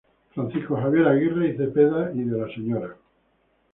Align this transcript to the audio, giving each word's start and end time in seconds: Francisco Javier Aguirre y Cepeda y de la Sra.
Francisco 0.33 0.77
Javier 0.77 1.07
Aguirre 1.07 1.49
y 1.49 1.57
Cepeda 1.57 2.11
y 2.15 2.23
de 2.23 2.35
la 2.35 2.47
Sra. 2.47 2.95